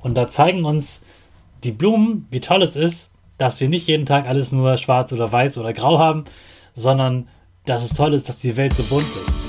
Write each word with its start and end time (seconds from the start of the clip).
Und 0.00 0.14
da 0.14 0.28
zeigen 0.28 0.64
uns 0.64 1.02
die 1.64 1.72
Blumen, 1.72 2.26
wie 2.30 2.40
toll 2.40 2.62
es 2.62 2.76
ist, 2.76 3.10
dass 3.36 3.60
wir 3.60 3.68
nicht 3.68 3.86
jeden 3.86 4.06
Tag 4.06 4.26
alles 4.26 4.52
nur 4.52 4.76
schwarz 4.78 5.12
oder 5.12 5.30
weiß 5.30 5.58
oder 5.58 5.72
grau 5.72 5.98
haben, 5.98 6.24
sondern 6.74 7.28
dass 7.66 7.84
es 7.84 7.94
toll 7.94 8.14
ist, 8.14 8.28
dass 8.28 8.36
die 8.36 8.56
Welt 8.56 8.74
so 8.74 8.82
bunt 8.84 9.06
ist. 9.06 9.48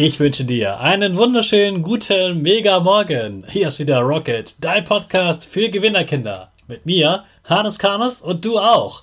Ich 0.00 0.20
wünsche 0.20 0.44
dir 0.44 0.78
einen 0.78 1.16
wunderschönen 1.16 1.82
guten 1.82 2.40
Mega 2.40 2.78
Morgen. 2.78 3.44
Hier 3.50 3.66
ist 3.66 3.80
wieder 3.80 3.98
Rocket, 3.98 4.54
dein 4.60 4.84
Podcast 4.84 5.44
für 5.44 5.68
Gewinnerkinder. 5.70 6.52
Mit 6.68 6.86
mir, 6.86 7.24
Hannes 7.42 7.80
Karnes 7.80 8.22
und 8.22 8.44
du 8.44 8.60
auch. 8.60 9.02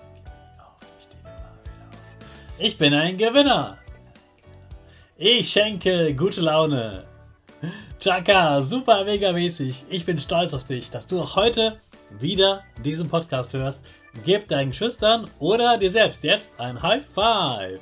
Ich 2.63 2.77
bin 2.77 2.93
ein 2.93 3.17
Gewinner. 3.17 3.79
Ich 5.17 5.49
schenke 5.49 6.13
gute 6.13 6.41
Laune. 6.41 7.05
Chaka, 7.99 8.61
super 8.61 9.03
mega 9.03 9.31
mäßig. 9.31 9.85
Ich 9.89 10.05
bin 10.05 10.19
stolz 10.19 10.53
auf 10.53 10.63
dich, 10.63 10.91
dass 10.91 11.07
du 11.07 11.19
auch 11.19 11.35
heute 11.35 11.79
wieder 12.19 12.61
diesen 12.85 13.09
Podcast 13.09 13.55
hörst. 13.55 13.81
Gib 14.25 14.47
deinen 14.47 14.73
Schüchtern 14.73 15.27
oder 15.39 15.79
dir 15.79 15.89
selbst 15.89 16.23
jetzt 16.23 16.51
ein 16.59 16.79
High 16.79 17.03
Five. 17.03 17.79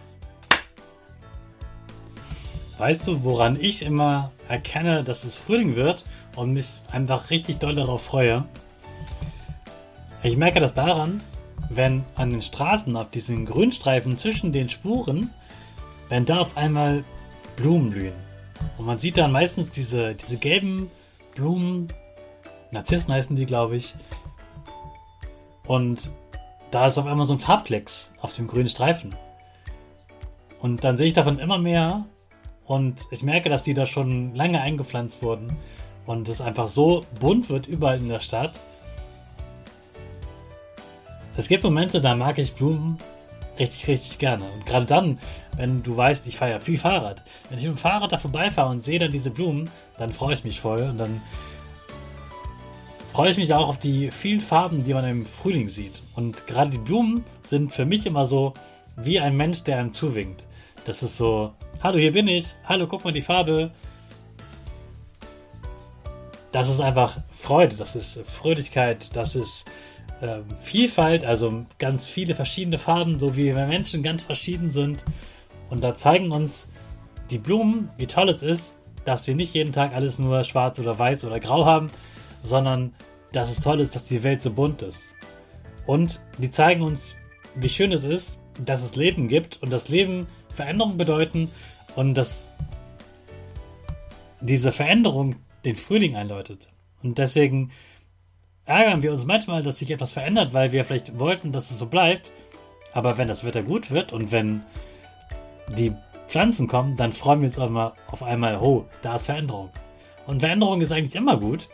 Weißt 2.78 3.06
du, 3.06 3.22
woran 3.26 3.58
ich 3.60 3.84
immer 3.84 4.32
erkenne, 4.48 5.04
dass 5.04 5.26
es 5.26 5.36
Frühling 5.36 5.76
wird 5.76 6.06
und 6.38 6.54
mich 6.54 6.80
einfach 6.90 7.32
richtig 7.32 7.58
doll 7.58 7.76
darauf 7.76 8.04
freue? 8.04 8.46
Ich 10.24 10.38
merke 10.38 10.62
das 10.62 10.74
daran, 10.74 11.20
wenn 11.70 12.04
an 12.16 12.32
den 12.32 12.42
Straßen 12.42 12.96
auf 12.98 13.12
diesen 13.12 13.46
Grünstreifen 13.46 14.18
zwischen 14.18 14.52
den 14.52 14.70
Spuren, 14.70 15.30
wenn 16.10 16.26
da 16.26 16.40
auf 16.40 16.58
einmal 16.58 17.04
Blumen 17.56 17.92
blühen. 17.92 18.14
Und 18.78 18.86
man 18.86 19.00
sieht 19.00 19.18
dann 19.18 19.32
meistens 19.32 19.70
diese, 19.70 20.16
diese 20.16 20.38
gelben 20.38 20.90
Blumen, 21.36 21.88
Narzissen 22.72 23.14
heißen 23.14 23.36
die, 23.36 23.46
glaube 23.46 23.76
ich. 23.76 23.96
Und 25.66 26.12
da 26.72 26.88
ist 26.88 26.98
auf 26.98 27.06
einmal 27.06 27.26
so 27.26 27.34
ein 27.34 27.40
Farbklecks 27.40 28.12
auf 28.22 28.34
dem 28.36 28.48
grünen 28.48 28.70
Streifen. 28.70 29.16
Und 30.62 30.84
dann 30.84 30.98
sehe 30.98 31.08
ich 31.08 31.14
davon 31.14 31.40
immer 31.40 31.58
mehr 31.58 32.06
und 32.66 33.06
ich 33.12 33.24
merke, 33.24 33.50
dass 33.50 33.64
die 33.64 33.74
da 33.74 33.86
schon 33.86 34.36
lange 34.36 34.62
eingepflanzt 34.62 35.24
wurden 35.24 35.58
und 36.06 36.28
es 36.28 36.42
einfach 36.42 36.68
so 36.68 37.06
bunt 37.20 37.50
wird 37.50 37.68
überall 37.68 38.00
in 38.00 38.10
der 38.10 38.20
Stadt. 38.20 38.60
Es 41.40 41.48
gibt 41.48 41.64
Momente, 41.64 42.02
da 42.02 42.16
mag 42.16 42.38
ich 42.38 42.54
Blumen 42.54 42.98
richtig, 43.58 43.88
richtig 43.88 44.20
gerne. 44.20 44.44
Und 44.44 44.66
gerade 44.66 44.86
dann, 44.86 45.20
wenn 45.56 45.82
du 45.82 45.96
weißt, 45.96 46.28
ich 46.28 46.36
fahre 46.36 46.52
ja 46.52 46.60
viel 46.60 46.78
Fahrrad. 46.78 47.24
Wenn 47.48 47.58
ich 47.58 47.64
mit 47.64 47.76
dem 47.76 47.78
Fahrrad 47.78 48.12
da 48.12 48.18
vorbeifahre 48.18 48.70
und 48.70 48.84
sehe 48.84 49.00
dann 49.00 49.10
diese 49.10 49.32
Blumen, 49.32 49.70
dann 49.98 50.10
freue 50.10 50.34
ich 50.34 50.44
mich 50.44 50.60
voll 50.60 50.82
und 50.82 50.98
dann 50.98 51.22
freue 53.14 53.32
ich 53.32 53.38
mich 53.38 53.54
auch 53.54 53.70
auf 53.70 53.80
die 53.80 54.12
vielen 54.12 54.42
Farben, 54.42 54.84
die 54.84 54.94
man 54.94 55.08
im 55.08 55.26
Frühling 55.26 55.70
sieht. 55.70 56.02
Und 56.14 56.46
gerade 56.46 56.72
die 56.72 56.78
Blumen 56.78 57.24
sind 57.44 57.72
für 57.72 57.86
mich 57.86 58.06
immer 58.06 58.26
so 58.26 58.54
wie 58.98 59.22
ein 59.22 59.38
Mensch, 59.38 59.64
der 59.64 59.78
einem 59.78 59.94
zuwinkt. 59.94 60.46
Das 60.84 61.02
ist 61.04 61.16
so, 61.16 61.54
hallo, 61.82 62.00
hier 62.00 62.12
bin 62.12 62.28
ich, 62.28 62.48
hallo, 62.66 62.86
guck 62.86 63.06
mal 63.06 63.14
die 63.14 63.22
Farbe. 63.22 63.72
Das 66.52 66.68
ist 66.68 66.82
einfach 66.82 67.22
Freude, 67.32 67.78
das 67.78 67.96
ist 67.96 68.20
Fröhlichkeit, 68.26 69.16
das 69.16 69.38
ist 69.38 69.64
äh, 70.22 70.40
Vielfalt, 70.60 71.26
also 71.26 71.66
ganz 71.78 72.08
viele 72.08 72.36
verschiedene 72.36 72.78
Farben, 72.78 73.20
so 73.20 73.36
wie 73.36 73.46
wir 73.46 73.68
Menschen 73.68 74.04
ganz 74.04 74.24
verschieden 74.24 74.72
sind. 74.72 75.06
Und 75.70 75.84
da 75.84 75.96
zeigen 75.96 76.32
uns 76.32 76.68
die 77.30 77.38
Blumen, 77.38 77.90
wie 77.98 78.08
toll 78.08 78.30
es 78.30 78.44
ist, 78.44 78.76
dass 79.06 79.28
wir 79.28 79.36
nicht 79.36 79.54
jeden 79.54 79.74
Tag 79.74 79.94
alles 79.94 80.20
nur 80.20 80.44
schwarz 80.44 80.80
oder 80.80 80.98
weiß 80.98 81.24
oder 81.24 81.40
grau 81.40 81.66
haben, 81.66 81.90
sondern 82.44 82.94
dass 83.32 83.52
es 83.52 83.62
toll 83.62 83.80
ist, 83.80 83.96
dass 83.96 84.06
die 84.06 84.24
Welt 84.24 84.42
so 84.42 84.52
bunt 84.52 84.82
ist. 84.82 85.16
Und 85.86 86.22
die 86.38 86.52
zeigen 86.52 86.82
uns, 86.82 87.16
wie 87.56 87.70
schön 87.70 87.92
es 87.92 88.04
ist, 88.04 88.40
dass 88.64 88.84
es 88.84 88.96
Leben 88.96 89.28
gibt 89.28 89.62
und 89.62 89.72
das 89.72 89.90
Leben 89.90 90.28
Veränderung 90.54 90.98
bedeuten 90.98 91.50
und 91.96 92.16
dass 92.16 92.48
diese 94.42 94.72
Veränderung 94.72 95.36
den 95.66 95.76
Frühling 95.76 96.16
einläutet. 96.16 96.70
Und 97.04 97.18
deswegen 97.18 97.72
ärgern 98.70 99.02
wir 99.02 99.12
uns 99.12 99.26
manchmal, 99.26 99.64
dass 99.64 99.80
sich 99.80 99.90
etwas 99.90 100.14
verändert, 100.14 100.54
weil 100.54 100.72
wir 100.72 100.86
vielleicht 100.86 101.18
wollten, 101.18 101.52
dass 101.52 101.72
es 101.72 101.80
so 101.80 101.88
bleibt. 101.88 102.32
Aber 102.94 103.18
wenn 103.18 103.28
das 103.28 103.44
Wetter 103.44 103.64
gut 103.64 103.90
wird 103.92 104.14
und 104.14 104.32
wenn 104.32 104.62
die 105.76 105.94
Pflanzen 106.28 106.68
kommen, 106.68 106.96
dann 106.96 107.12
freuen 107.12 107.42
wir 107.42 107.48
uns 107.48 107.58
auch 107.58 107.70
mal 107.70 107.94
auf 108.12 108.22
einmal, 108.22 108.60
oh, 108.60 108.86
da 109.02 109.16
ist 109.16 109.26
Veränderung. 109.26 109.70
Und 110.28 110.42
Veränderung 110.42 110.82
ist 110.82 110.92
eigentlich 110.92 111.16
immer 111.16 111.38
gut. 111.38 111.68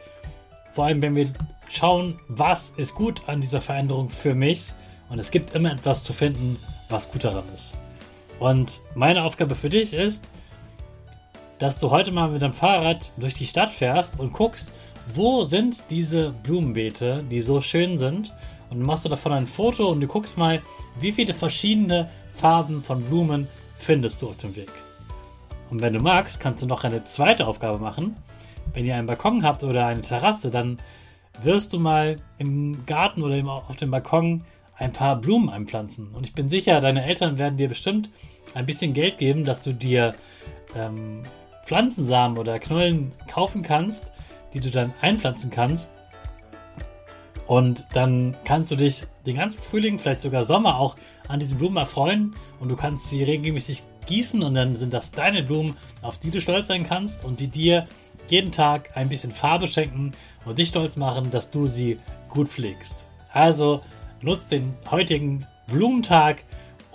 Vor 0.71 0.85
allem, 0.85 1.01
wenn 1.01 1.15
wir 1.15 1.27
schauen, 1.69 2.19
was 2.29 2.71
ist 2.77 2.95
gut 2.95 3.27
an 3.27 3.41
dieser 3.41 3.61
Veränderung 3.61 4.09
für 4.09 4.33
mich. 4.33 4.73
Und 5.09 5.19
es 5.19 5.31
gibt 5.31 5.53
immer 5.53 5.73
etwas 5.73 6.03
zu 6.03 6.13
finden, 6.13 6.57
was 6.87 7.11
gut 7.11 7.25
daran 7.25 7.43
ist. 7.53 7.77
Und 8.39 8.81
meine 8.95 9.23
Aufgabe 9.23 9.55
für 9.55 9.69
dich 9.69 9.93
ist, 9.93 10.23
dass 11.59 11.79
du 11.79 11.91
heute 11.91 12.11
mal 12.11 12.29
mit 12.29 12.41
deinem 12.41 12.53
Fahrrad 12.53 13.11
durch 13.17 13.33
die 13.33 13.45
Stadt 13.45 13.71
fährst 13.71 14.19
und 14.19 14.33
guckst, 14.33 14.71
wo 15.13 15.43
sind 15.43 15.83
diese 15.89 16.31
Blumenbeete, 16.43 17.23
die 17.29 17.41
so 17.41 17.61
schön 17.61 17.97
sind? 17.97 18.33
Und 18.69 18.81
machst 18.81 19.05
du 19.05 19.09
davon 19.09 19.31
ein 19.31 19.45
Foto 19.45 19.89
und 19.89 20.01
du 20.01 20.07
guckst 20.07 20.37
mal, 20.37 20.61
wie 20.99 21.11
viele 21.11 21.33
verschiedene 21.33 22.09
Farben 22.33 22.81
von 22.81 23.03
Blumen 23.03 23.47
findest 23.75 24.21
du 24.21 24.29
auf 24.29 24.37
dem 24.37 24.55
Weg. 24.55 24.71
Und 25.69 25.81
wenn 25.81 25.93
du 25.93 25.99
magst, 25.99 26.39
kannst 26.39 26.63
du 26.63 26.67
noch 26.67 26.83
eine 26.83 27.03
zweite 27.05 27.47
Aufgabe 27.47 27.79
machen. 27.79 28.15
Wenn 28.73 28.85
ihr 28.85 28.95
einen 28.95 29.07
Balkon 29.07 29.43
habt 29.43 29.63
oder 29.63 29.85
eine 29.85 30.01
Terrasse, 30.01 30.49
dann 30.49 30.77
wirst 31.43 31.73
du 31.73 31.79
mal 31.79 32.15
im 32.37 32.85
Garten 32.85 33.23
oder 33.23 33.43
auf 33.45 33.75
dem 33.75 33.91
Balkon 33.91 34.43
ein 34.77 34.91
paar 34.91 35.15
Blumen 35.17 35.49
einpflanzen. 35.49 36.09
Und 36.13 36.25
ich 36.25 36.33
bin 36.33 36.49
sicher, 36.49 36.81
deine 36.81 37.05
Eltern 37.05 37.37
werden 37.37 37.57
dir 37.57 37.69
bestimmt 37.69 38.09
ein 38.53 38.65
bisschen 38.65 38.93
Geld 38.93 39.17
geben, 39.17 39.45
dass 39.45 39.61
du 39.61 39.73
dir 39.73 40.15
ähm, 40.75 41.23
Pflanzensamen 41.65 42.37
oder 42.37 42.59
Knollen 42.59 43.11
kaufen 43.27 43.61
kannst, 43.61 44.11
die 44.55 44.61
du 44.61 44.71
dann 44.71 44.93
einpflanzen 45.01 45.51
kannst. 45.51 45.91
Und 47.45 47.85
dann 47.93 48.35
kannst 48.43 48.71
du 48.71 48.75
dich 48.75 49.05
den 49.27 49.35
ganzen 49.35 49.61
Frühling, 49.61 49.99
vielleicht 49.99 50.21
sogar 50.21 50.45
Sommer 50.45 50.79
auch 50.79 50.95
an 51.27 51.39
diesen 51.39 51.59
Blumen 51.59 51.77
erfreuen 51.77 52.33
und 52.59 52.69
du 52.69 52.75
kannst 52.75 53.11
sie 53.11 53.21
regelmäßig 53.21 53.83
gießen 54.07 54.41
und 54.41 54.55
dann 54.55 54.75
sind 54.75 54.93
das 54.93 55.11
deine 55.11 55.43
Blumen, 55.43 55.77
auf 56.01 56.17
die 56.17 56.31
du 56.31 56.41
stolz 56.41 56.67
sein 56.67 56.87
kannst 56.87 57.23
und 57.23 57.39
die 57.39 57.47
dir 57.47 57.87
jeden 58.29 58.51
Tag 58.51 58.97
ein 58.97 59.09
bisschen 59.09 59.31
Farbe 59.31 59.67
schenken 59.67 60.13
und 60.45 60.57
dich 60.57 60.69
stolz 60.69 60.95
machen, 60.95 61.29
dass 61.29 61.51
du 61.51 61.67
sie 61.67 61.99
gut 62.29 62.47
pflegst. 62.47 62.95
Also 63.31 63.81
nutzt 64.23 64.51
den 64.51 64.73
heutigen 64.89 65.45
Blumentag, 65.67 66.43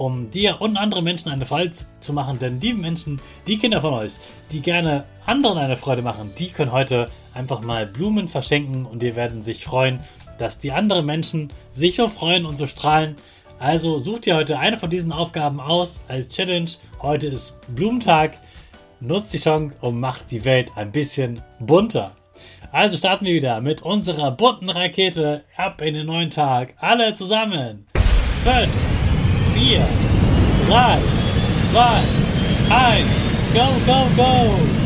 um 0.00 0.30
dir 0.30 0.62
und 0.62 0.78
anderen 0.78 1.04
Menschen 1.04 1.30
eine 1.30 1.44
Freude 1.44 1.76
zu 2.00 2.14
machen, 2.14 2.38
denn 2.38 2.58
die 2.58 2.72
Menschen, 2.72 3.20
die 3.46 3.58
Kinder 3.58 3.82
von 3.82 3.92
euch, 3.92 4.14
die 4.50 4.62
gerne 4.62 5.04
anderen 5.26 5.58
eine 5.58 5.76
Freude 5.76 6.00
machen, 6.00 6.32
die 6.38 6.48
können 6.48 6.72
heute 6.72 7.04
einfach 7.34 7.60
mal 7.60 7.86
Blumen 7.86 8.26
verschenken 8.26 8.86
und 8.86 9.02
die 9.02 9.14
werden 9.14 9.42
sich 9.42 9.62
freuen, 9.62 10.00
dass 10.38 10.56
die 10.56 10.72
anderen 10.72 11.04
Menschen 11.04 11.50
sich 11.72 11.96
so 11.96 12.08
freuen 12.08 12.46
und 12.46 12.56
so 12.56 12.66
strahlen. 12.66 13.16
Also 13.58 13.98
sucht 13.98 14.26
ihr 14.26 14.36
heute 14.36 14.58
eine 14.58 14.78
von 14.78 14.88
diesen 14.88 15.12
Aufgaben 15.12 15.60
aus 15.60 16.00
als 16.08 16.30
Challenge. 16.30 16.70
Heute 17.02 17.26
ist 17.26 17.54
Blumentag. 17.68 18.38
Nutzt 19.00 19.34
die 19.34 19.38
Chance 19.38 19.76
und 19.82 20.00
macht 20.00 20.30
die 20.30 20.46
Welt 20.46 20.72
ein 20.76 20.92
bisschen 20.92 21.42
bunter. 21.58 22.12
Also 22.72 22.96
starten 22.96 23.26
wir 23.26 23.34
wieder 23.34 23.60
mit 23.60 23.82
unserer 23.82 24.30
bunten 24.30 24.70
Rakete 24.70 25.44
ab 25.58 25.82
in 25.82 25.92
den 25.92 26.06
neuen 26.06 26.30
Tag. 26.30 26.72
Alle 26.78 27.12
zusammen. 27.12 27.86
5, 28.44 28.89
4, 29.78 29.86
3, 30.66 31.00
2, 31.70 31.74
1. 31.74 33.04
Go, 33.54 33.80
go, 33.86 34.16
go! 34.16 34.79